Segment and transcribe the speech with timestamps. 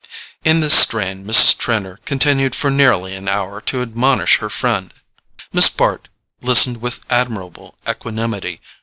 [0.43, 1.55] In this strain Mrs.
[1.59, 4.91] Trenor continued for nearly an hour to admonish her friend.
[5.53, 6.07] Miss Bart
[6.41, 8.61] listened with admirable equanimity.